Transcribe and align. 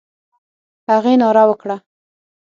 هغې 0.91 1.13
ناره 1.21 1.43
وکړه: 1.49 1.77